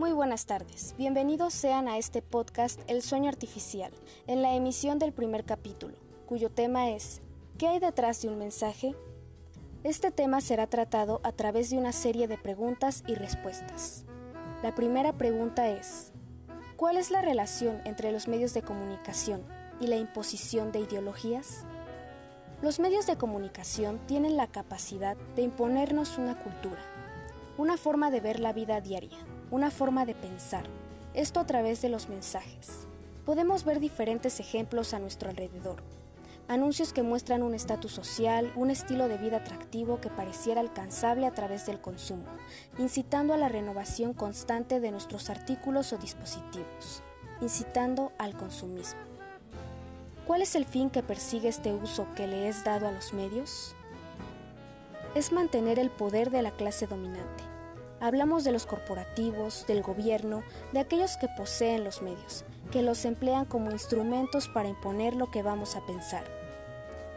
Muy 0.00 0.12
buenas 0.12 0.46
tardes, 0.46 0.94
bienvenidos 0.96 1.52
sean 1.52 1.86
a 1.86 1.98
este 1.98 2.22
podcast 2.22 2.80
El 2.86 3.02
sueño 3.02 3.28
artificial, 3.28 3.92
en 4.26 4.40
la 4.40 4.54
emisión 4.54 4.98
del 4.98 5.12
primer 5.12 5.44
capítulo, 5.44 5.94
cuyo 6.24 6.48
tema 6.48 6.88
es 6.88 7.20
¿Qué 7.58 7.68
hay 7.68 7.80
detrás 7.80 8.22
de 8.22 8.28
un 8.28 8.38
mensaje? 8.38 8.94
Este 9.84 10.10
tema 10.10 10.40
será 10.40 10.66
tratado 10.68 11.20
a 11.22 11.32
través 11.32 11.68
de 11.68 11.76
una 11.76 11.92
serie 11.92 12.28
de 12.28 12.38
preguntas 12.38 13.04
y 13.06 13.14
respuestas. 13.14 14.06
La 14.62 14.74
primera 14.74 15.12
pregunta 15.18 15.68
es 15.68 16.12
¿Cuál 16.78 16.96
es 16.96 17.10
la 17.10 17.20
relación 17.20 17.82
entre 17.84 18.10
los 18.10 18.26
medios 18.26 18.54
de 18.54 18.62
comunicación 18.62 19.42
y 19.80 19.86
la 19.86 19.96
imposición 19.96 20.72
de 20.72 20.80
ideologías? 20.80 21.66
Los 22.62 22.80
medios 22.80 23.06
de 23.06 23.18
comunicación 23.18 24.00
tienen 24.06 24.38
la 24.38 24.46
capacidad 24.46 25.18
de 25.36 25.42
imponernos 25.42 26.16
una 26.16 26.38
cultura, 26.38 26.80
una 27.58 27.76
forma 27.76 28.10
de 28.10 28.20
ver 28.20 28.40
la 28.40 28.54
vida 28.54 28.80
diaria, 28.80 29.18
una 29.50 29.70
forma 29.72 30.06
de 30.06 30.14
pensar, 30.14 30.64
esto 31.12 31.40
a 31.40 31.46
través 31.46 31.82
de 31.82 31.88
los 31.88 32.08
mensajes. 32.08 32.86
Podemos 33.26 33.64
ver 33.64 33.80
diferentes 33.80 34.38
ejemplos 34.38 34.94
a 34.94 35.00
nuestro 35.00 35.28
alrededor. 35.28 35.82
Anuncios 36.46 36.92
que 36.92 37.02
muestran 37.02 37.42
un 37.42 37.54
estatus 37.54 37.92
social, 37.92 38.52
un 38.56 38.70
estilo 38.70 39.08
de 39.08 39.18
vida 39.18 39.38
atractivo 39.38 40.00
que 40.00 40.08
pareciera 40.08 40.60
alcanzable 40.60 41.26
a 41.26 41.34
través 41.34 41.66
del 41.66 41.80
consumo, 41.80 42.26
incitando 42.78 43.34
a 43.34 43.36
la 43.36 43.48
renovación 43.48 44.14
constante 44.14 44.80
de 44.80 44.90
nuestros 44.90 45.30
artículos 45.30 45.92
o 45.92 45.98
dispositivos, 45.98 47.02
incitando 47.40 48.12
al 48.18 48.36
consumismo. 48.36 49.00
¿Cuál 50.26 50.42
es 50.42 50.54
el 50.54 50.64
fin 50.64 50.90
que 50.90 51.02
persigue 51.02 51.48
este 51.48 51.72
uso 51.72 52.06
que 52.14 52.28
le 52.28 52.48
es 52.48 52.62
dado 52.62 52.86
a 52.86 52.92
los 52.92 53.12
medios? 53.12 53.74
Es 55.16 55.32
mantener 55.32 55.80
el 55.80 55.90
poder 55.90 56.30
de 56.30 56.42
la 56.42 56.52
clase 56.52 56.86
dominante. 56.86 57.50
Hablamos 58.02 58.44
de 58.44 58.52
los 58.52 58.64
corporativos, 58.64 59.66
del 59.66 59.82
gobierno, 59.82 60.42
de 60.72 60.80
aquellos 60.80 61.18
que 61.18 61.28
poseen 61.28 61.84
los 61.84 62.00
medios, 62.00 62.46
que 62.72 62.82
los 62.82 63.04
emplean 63.04 63.44
como 63.44 63.72
instrumentos 63.72 64.48
para 64.48 64.70
imponer 64.70 65.14
lo 65.14 65.30
que 65.30 65.42
vamos 65.42 65.76
a 65.76 65.84
pensar. 65.84 66.24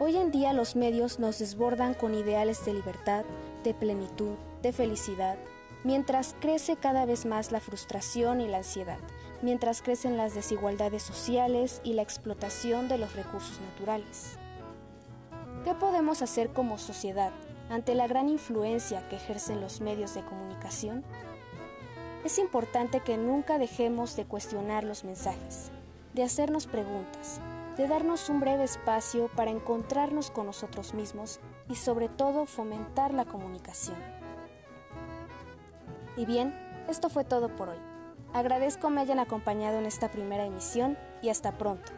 Hoy 0.01 0.17
en 0.17 0.29
día 0.29 0.51
los 0.51 0.75
medios 0.75 1.19
nos 1.19 1.39
desbordan 1.39 1.93
con 1.93 2.13
ideales 2.13 2.65
de 2.65 2.73
libertad, 2.73 3.23
de 3.63 3.73
plenitud, 3.73 4.35
de 4.61 4.73
felicidad, 4.73 5.37
mientras 5.85 6.35
crece 6.41 6.75
cada 6.75 7.05
vez 7.05 7.25
más 7.25 7.53
la 7.53 7.61
frustración 7.61 8.41
y 8.41 8.49
la 8.49 8.57
ansiedad, 8.57 8.99
mientras 9.41 9.81
crecen 9.81 10.17
las 10.17 10.35
desigualdades 10.35 11.03
sociales 11.03 11.79
y 11.85 11.93
la 11.93 12.01
explotación 12.01 12.89
de 12.89 12.97
los 12.97 13.15
recursos 13.15 13.57
naturales. 13.71 14.37
¿Qué 15.63 15.73
podemos 15.75 16.21
hacer 16.21 16.49
como 16.49 16.77
sociedad 16.77 17.31
ante 17.73 17.95
la 17.95 18.05
gran 18.05 18.29
influencia 18.29 19.07
que 19.09 19.15
ejercen 19.15 19.59
los 19.59 19.81
medios 19.81 20.13
de 20.13 20.23
comunicación? 20.23 21.03
Es 22.23 22.37
importante 22.37 22.99
que 22.99 23.17
nunca 23.17 23.57
dejemos 23.57 24.15
de 24.15 24.25
cuestionar 24.25 24.83
los 24.83 25.03
mensajes, 25.03 25.71
de 26.13 26.23
hacernos 26.23 26.67
preguntas, 26.67 27.41
de 27.75 27.87
darnos 27.87 28.29
un 28.29 28.39
breve 28.39 28.63
espacio 28.63 29.27
para 29.35 29.49
encontrarnos 29.49 30.29
con 30.29 30.45
nosotros 30.45 30.93
mismos 30.93 31.39
y 31.67 31.75
sobre 31.75 32.09
todo 32.09 32.45
fomentar 32.45 33.11
la 33.11 33.25
comunicación. 33.25 33.97
Y 36.15 36.27
bien, 36.27 36.53
esto 36.87 37.09
fue 37.09 37.23
todo 37.23 37.55
por 37.55 37.69
hoy. 37.69 37.79
Agradezco 38.33 38.91
me 38.91 39.01
hayan 39.01 39.19
acompañado 39.19 39.79
en 39.79 39.87
esta 39.87 40.11
primera 40.11 40.45
emisión 40.45 40.95
y 41.23 41.29
hasta 41.29 41.57
pronto. 41.57 41.91